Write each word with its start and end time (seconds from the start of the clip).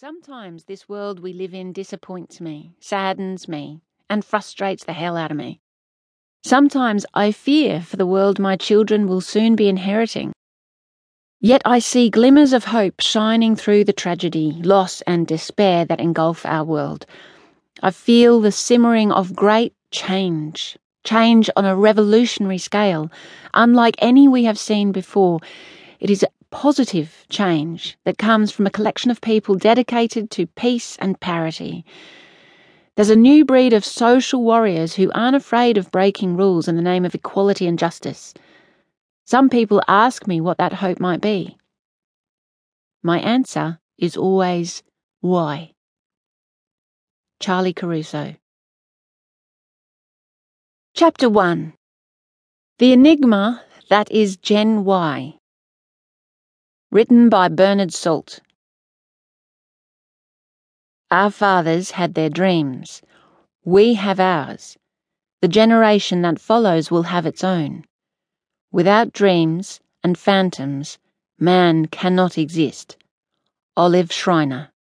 Sometimes 0.00 0.62
this 0.62 0.88
world 0.88 1.18
we 1.18 1.32
live 1.32 1.52
in 1.52 1.72
disappoints 1.72 2.40
me, 2.40 2.72
saddens 2.78 3.48
me, 3.48 3.80
and 4.08 4.24
frustrates 4.24 4.84
the 4.84 4.92
hell 4.92 5.16
out 5.16 5.32
of 5.32 5.36
me. 5.36 5.60
Sometimes 6.44 7.04
I 7.14 7.32
fear 7.32 7.80
for 7.80 7.96
the 7.96 8.06
world 8.06 8.38
my 8.38 8.54
children 8.54 9.08
will 9.08 9.20
soon 9.20 9.56
be 9.56 9.68
inheriting. 9.68 10.32
Yet 11.40 11.62
I 11.64 11.80
see 11.80 12.10
glimmers 12.10 12.52
of 12.52 12.66
hope 12.66 13.00
shining 13.00 13.56
through 13.56 13.86
the 13.86 13.92
tragedy, 13.92 14.52
loss, 14.62 15.00
and 15.00 15.26
despair 15.26 15.84
that 15.86 15.98
engulf 15.98 16.46
our 16.46 16.62
world. 16.62 17.04
I 17.82 17.90
feel 17.90 18.40
the 18.40 18.52
simmering 18.52 19.10
of 19.10 19.34
great 19.34 19.74
change, 19.90 20.78
change 21.02 21.50
on 21.56 21.64
a 21.64 21.74
revolutionary 21.74 22.58
scale, 22.58 23.10
unlike 23.52 23.96
any 23.98 24.28
we 24.28 24.44
have 24.44 24.60
seen 24.60 24.92
before. 24.92 25.40
It 25.98 26.08
is 26.08 26.24
positive 26.50 27.24
change 27.28 27.96
that 28.04 28.18
comes 28.18 28.50
from 28.50 28.66
a 28.66 28.70
collection 28.70 29.10
of 29.10 29.20
people 29.20 29.54
dedicated 29.54 30.30
to 30.32 30.46
peace 30.46 30.96
and 30.98 31.20
parity. 31.20 31.84
There's 32.96 33.10
a 33.10 33.16
new 33.16 33.44
breed 33.44 33.72
of 33.72 33.84
social 33.84 34.42
warriors 34.42 34.94
who 34.94 35.12
aren't 35.12 35.36
afraid 35.36 35.78
of 35.78 35.90
breaking 35.90 36.36
rules 36.36 36.66
in 36.66 36.76
the 36.76 36.82
name 36.82 37.04
of 37.04 37.14
equality 37.14 37.66
and 37.66 37.78
justice. 37.78 38.34
Some 39.24 39.48
people 39.50 39.82
ask 39.86 40.26
me 40.26 40.40
what 40.40 40.58
that 40.58 40.72
hope 40.72 40.98
might 40.98 41.20
be. 41.20 41.56
My 43.02 43.20
answer 43.20 43.78
is 43.98 44.16
always 44.16 44.82
Y. 45.22 45.72
Charlie 47.40 47.72
Caruso. 47.72 48.34
Chapter 50.94 51.28
1 51.28 51.74
The 52.78 52.92
Enigma 52.92 53.62
That 53.88 54.10
is 54.10 54.36
Gen 54.36 54.84
Y. 54.84 55.37
Written 56.90 57.28
by 57.28 57.48
Bernard 57.48 57.92
Salt. 57.92 58.40
Our 61.10 61.30
fathers 61.30 61.90
had 61.90 62.14
their 62.14 62.30
dreams. 62.30 63.02
We 63.62 63.92
have 63.92 64.18
ours. 64.18 64.78
The 65.42 65.48
generation 65.48 66.22
that 66.22 66.40
follows 66.40 66.90
will 66.90 67.02
have 67.02 67.26
its 67.26 67.44
own. 67.44 67.84
Without 68.72 69.12
dreams 69.12 69.80
and 70.02 70.16
phantoms, 70.16 70.96
man 71.38 71.88
cannot 71.88 72.38
exist. 72.38 72.96
Olive 73.76 74.10
Schreiner. 74.10 74.72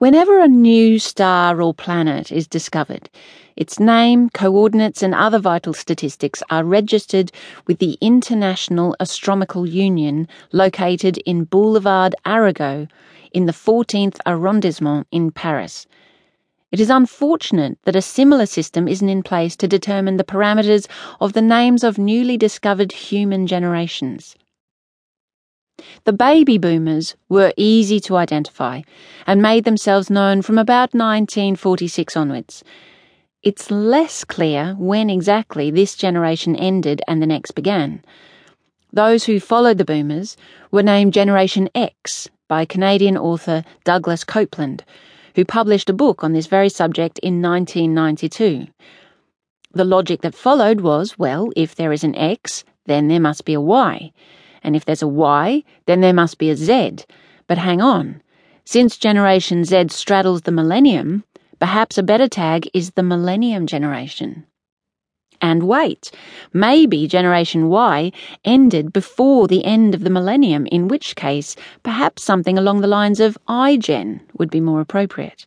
Whenever 0.00 0.40
a 0.40 0.48
new 0.48 0.98
star 0.98 1.60
or 1.60 1.74
planet 1.74 2.32
is 2.32 2.48
discovered, 2.48 3.10
its 3.54 3.78
name, 3.78 4.30
coordinates, 4.30 5.02
and 5.02 5.14
other 5.14 5.38
vital 5.38 5.74
statistics 5.74 6.42
are 6.48 6.64
registered 6.64 7.30
with 7.66 7.80
the 7.80 7.98
International 8.00 8.96
Astronomical 8.98 9.68
Union 9.68 10.26
located 10.52 11.18
in 11.26 11.44
Boulevard 11.44 12.14
Arago 12.24 12.88
in 13.34 13.44
the 13.44 13.52
14th 13.52 14.16
arrondissement 14.24 15.06
in 15.12 15.32
Paris. 15.32 15.86
It 16.72 16.80
is 16.80 16.88
unfortunate 16.88 17.76
that 17.84 17.94
a 17.94 18.00
similar 18.00 18.46
system 18.46 18.88
isn't 18.88 19.06
in 19.06 19.22
place 19.22 19.54
to 19.56 19.68
determine 19.68 20.16
the 20.16 20.24
parameters 20.24 20.88
of 21.20 21.34
the 21.34 21.42
names 21.42 21.84
of 21.84 21.98
newly 21.98 22.38
discovered 22.38 22.92
human 22.92 23.46
generations. 23.46 24.34
The 26.04 26.12
baby 26.14 26.56
boomers 26.56 27.14
were 27.28 27.52
easy 27.58 28.00
to 28.00 28.16
identify 28.16 28.80
and 29.26 29.42
made 29.42 29.64
themselves 29.64 30.08
known 30.08 30.40
from 30.40 30.56
about 30.56 30.94
1946 30.94 32.16
onwards. 32.16 32.64
It's 33.42 33.70
less 33.70 34.24
clear 34.24 34.74
when 34.78 35.10
exactly 35.10 35.70
this 35.70 35.94
generation 35.94 36.56
ended 36.56 37.02
and 37.06 37.20
the 37.20 37.26
next 37.26 37.50
began. 37.50 38.02
Those 38.90 39.24
who 39.24 39.40
followed 39.40 39.76
the 39.76 39.84
boomers 39.84 40.38
were 40.70 40.82
named 40.82 41.12
Generation 41.12 41.68
X 41.74 42.30
by 42.48 42.64
Canadian 42.64 43.18
author 43.18 43.62
Douglas 43.84 44.24
Coupland, 44.24 44.80
who 45.34 45.44
published 45.44 45.90
a 45.90 45.94
book 45.94 46.24
on 46.24 46.32
this 46.32 46.46
very 46.46 46.70
subject 46.70 47.18
in 47.18 47.42
1992. 47.42 48.68
The 49.72 49.84
logic 49.84 50.22
that 50.22 50.34
followed 50.34 50.80
was 50.80 51.18
well, 51.18 51.50
if 51.56 51.74
there 51.74 51.92
is 51.92 52.04
an 52.04 52.16
X, 52.16 52.64
then 52.86 53.08
there 53.08 53.20
must 53.20 53.44
be 53.44 53.52
a 53.52 53.60
Y 53.60 54.12
and 54.62 54.76
if 54.76 54.84
there's 54.84 55.02
a 55.02 55.08
Y, 55.08 55.64
then 55.86 56.00
there 56.00 56.12
must 56.12 56.38
be 56.38 56.50
a 56.50 56.56
Z. 56.56 56.98
But 57.46 57.58
hang 57.58 57.80
on. 57.80 58.22
Since 58.64 58.98
Generation 58.98 59.64
Z 59.64 59.88
straddles 59.88 60.42
the 60.42 60.52
millennium, 60.52 61.24
perhaps 61.58 61.98
a 61.98 62.02
better 62.02 62.28
tag 62.28 62.68
is 62.72 62.92
the 62.92 63.02
Millennium 63.02 63.66
Generation. 63.66 64.46
And 65.40 65.62
wait, 65.62 66.10
maybe 66.52 67.06
Generation 67.06 67.68
Y 67.68 68.12
ended 68.44 68.92
before 68.92 69.48
the 69.48 69.64
end 69.64 69.94
of 69.94 70.04
the 70.04 70.10
millennium, 70.10 70.66
in 70.66 70.88
which 70.88 71.16
case 71.16 71.56
perhaps 71.82 72.22
something 72.22 72.58
along 72.58 72.80
the 72.80 72.86
lines 72.86 73.20
of 73.20 73.38
iGen 73.48 74.20
would 74.38 74.50
be 74.50 74.60
more 74.60 74.80
appropriate. 74.80 75.46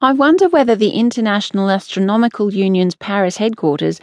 I 0.00 0.12
wonder 0.12 0.48
whether 0.48 0.74
the 0.74 0.90
International 0.90 1.70
Astronomical 1.70 2.52
Union's 2.52 2.96
Paris 2.96 3.36
headquarters 3.36 4.00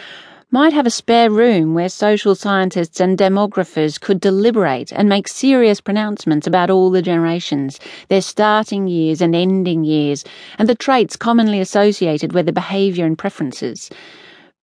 might 0.54 0.74
have 0.74 0.86
a 0.86 0.92
spare 0.92 1.32
room 1.32 1.74
where 1.74 1.88
social 1.88 2.36
scientists 2.36 3.00
and 3.00 3.18
demographers 3.18 3.98
could 3.98 4.20
deliberate 4.20 4.92
and 4.92 5.08
make 5.08 5.30
serious 5.30 5.80
pronouncements 5.80 6.46
about 6.46 6.70
all 6.70 6.92
the 6.92 7.02
generations, 7.02 7.80
their 8.10 8.22
starting 8.22 8.86
years 8.86 9.22
and 9.22 9.34
ending 9.34 9.86
years, 9.86 10.26
and 10.58 10.68
the 10.68 10.76
traits 10.76 11.16
commonly 11.16 11.62
associated 11.62 12.34
with 12.34 12.46
their 12.48 12.54
behaviour 12.54 13.06
and 13.06 13.18
preferences. 13.18 13.90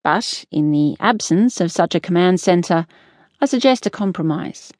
But, 0.04 0.44
in 0.50 0.72
the 0.72 0.94
absence 1.00 1.58
of 1.58 1.72
such 1.72 1.94
a 1.94 2.00
command 2.00 2.38
centre, 2.38 2.86
I 3.40 3.46
suggest 3.46 3.86
a 3.86 3.90
compromise. 3.90 4.70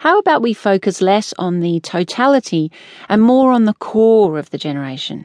How 0.00 0.18
about 0.18 0.42
we 0.42 0.52
focus 0.52 1.00
less 1.00 1.32
on 1.38 1.60
the 1.60 1.80
totality 1.80 2.70
and 3.08 3.22
more 3.22 3.52
on 3.52 3.64
the 3.64 3.74
core 3.74 4.38
of 4.38 4.50
the 4.50 4.58
generation? 4.58 5.24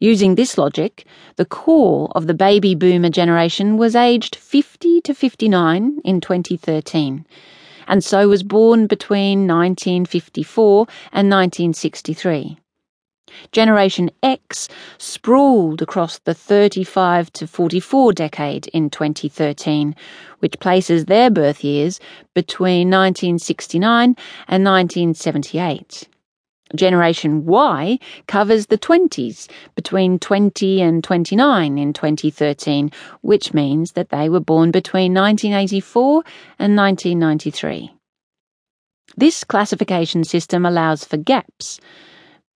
Using 0.00 0.34
this 0.34 0.58
logic, 0.58 1.06
the 1.36 1.46
core 1.46 2.10
of 2.14 2.26
the 2.26 2.34
baby 2.34 2.74
boomer 2.74 3.08
generation 3.08 3.78
was 3.78 3.96
aged 3.96 4.36
50 4.36 5.00
to 5.00 5.14
59 5.14 6.00
in 6.04 6.20
2013, 6.20 7.24
and 7.88 8.04
so 8.04 8.28
was 8.28 8.42
born 8.42 8.86
between 8.86 9.48
1954 9.48 10.86
and 11.12 11.30
1963. 11.30 12.58
Generation 13.52 14.10
X 14.22 14.68
sprawled 14.98 15.80
across 15.80 16.18
the 16.18 16.34
35 16.34 17.32
to 17.32 17.46
44 17.46 18.12
decade 18.12 18.66
in 18.68 18.90
2013, 18.90 19.96
which 20.40 20.60
places 20.60 21.06
their 21.06 21.30
birth 21.30 21.64
years 21.64 22.00
between 22.34 22.90
1969 22.90 24.14
and 24.46 24.62
1978. 24.62 26.08
Generation 26.74 27.44
Y 27.44 27.98
covers 28.26 28.66
the 28.66 28.78
20s, 28.78 29.48
between 29.74 30.18
20 30.18 30.82
and 30.82 31.04
29 31.04 31.78
in 31.78 31.92
2013, 31.92 32.90
which 33.20 33.54
means 33.54 33.92
that 33.92 34.08
they 34.08 34.28
were 34.28 34.40
born 34.40 34.70
between 34.70 35.14
1984 35.14 36.24
and 36.58 36.76
1993. 36.76 37.92
This 39.16 39.44
classification 39.44 40.24
system 40.24 40.66
allows 40.66 41.04
for 41.04 41.16
gaps, 41.16 41.80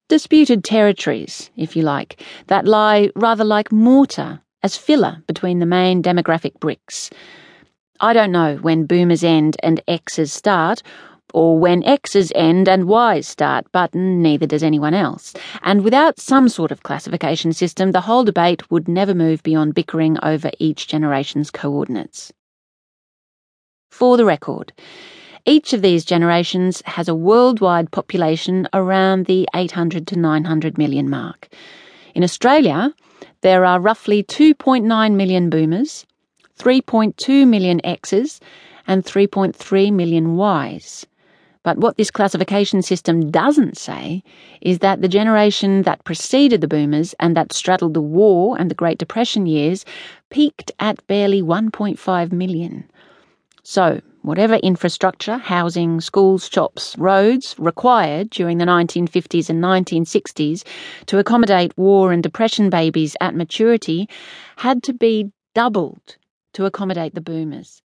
disputed 0.08 0.64
territories, 0.64 1.50
if 1.56 1.76
you 1.76 1.82
like, 1.82 2.20
that 2.48 2.66
lie 2.66 3.10
rather 3.14 3.44
like 3.44 3.70
mortar 3.70 4.40
as 4.62 4.76
filler 4.76 5.22
between 5.26 5.60
the 5.60 5.66
main 5.66 6.02
demographic 6.02 6.58
bricks. 6.58 7.10
I 8.00 8.12
don't 8.12 8.32
know 8.32 8.56
when 8.56 8.86
boomers 8.86 9.22
end 9.22 9.56
and 9.62 9.80
X's 9.86 10.32
start, 10.32 10.82
or 11.34 11.58
when 11.58 11.82
X's 11.84 12.32
end 12.34 12.68
and 12.68 12.86
Y's 12.86 13.26
start, 13.26 13.66
but 13.72 13.94
neither 13.94 14.46
does 14.46 14.62
anyone 14.62 14.94
else. 14.94 15.34
And 15.62 15.82
without 15.82 16.20
some 16.20 16.48
sort 16.48 16.70
of 16.70 16.82
classification 16.82 17.52
system, 17.52 17.92
the 17.92 18.02
whole 18.02 18.24
debate 18.24 18.70
would 18.70 18.88
never 18.88 19.14
move 19.14 19.42
beyond 19.42 19.74
bickering 19.74 20.18
over 20.22 20.50
each 20.58 20.86
generation's 20.86 21.50
coordinates. 21.50 22.32
For 23.90 24.16
the 24.16 24.24
record, 24.24 24.72
each 25.46 25.72
of 25.72 25.82
these 25.82 26.04
generations 26.04 26.82
has 26.84 27.08
a 27.08 27.14
worldwide 27.14 27.90
population 27.90 28.68
around 28.72 29.26
the 29.26 29.48
800 29.54 30.06
to 30.08 30.18
900 30.18 30.78
million 30.78 31.08
mark. 31.08 31.48
In 32.14 32.22
Australia, 32.22 32.94
there 33.40 33.64
are 33.64 33.80
roughly 33.80 34.22
2.9 34.22 35.14
million 35.14 35.50
boomers, 35.50 36.06
3.2 36.58 37.48
million 37.48 37.80
X's, 37.84 38.40
and 38.86 39.04
3.3 39.04 39.92
million 39.92 40.38
Ys. 40.38 41.06
But 41.62 41.76
what 41.76 41.96
this 41.96 42.10
classification 42.10 42.80
system 42.80 43.30
doesn't 43.30 43.76
say 43.76 44.22
is 44.62 44.78
that 44.78 45.02
the 45.02 45.08
generation 45.08 45.82
that 45.82 46.04
preceded 46.04 46.62
the 46.62 46.68
boomers 46.68 47.14
and 47.20 47.36
that 47.36 47.52
straddled 47.52 47.92
the 47.92 48.00
war 48.00 48.58
and 48.58 48.70
the 48.70 48.74
Great 48.74 48.98
Depression 48.98 49.44
years 49.44 49.84
peaked 50.30 50.72
at 50.80 51.06
barely 51.06 51.42
1.5 51.42 52.32
million. 52.32 52.90
So, 53.62 54.00
whatever 54.22 54.54
infrastructure, 54.54 55.36
housing, 55.36 56.00
schools, 56.00 56.48
shops, 56.48 56.96
roads 56.96 57.54
required 57.58 58.30
during 58.30 58.56
the 58.56 58.64
1950s 58.64 59.50
and 59.50 59.62
1960s 59.62 60.64
to 61.06 61.18
accommodate 61.18 61.76
war 61.76 62.10
and 62.10 62.22
depression 62.22 62.70
babies 62.70 63.16
at 63.20 63.34
maturity 63.34 64.08
had 64.56 64.82
to 64.84 64.94
be 64.94 65.30
doubled 65.54 66.16
to 66.54 66.64
accommodate 66.64 67.14
the 67.14 67.20
boomers. 67.20 67.82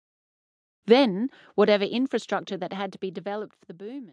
Then, 0.85 1.29
whatever 1.55 1.83
infrastructure 1.85 2.57
that 2.57 2.73
had 2.73 2.91
to 2.93 2.99
be 2.99 3.11
developed 3.11 3.55
for 3.55 3.65
the 3.65 3.73
boomers. 3.73 4.11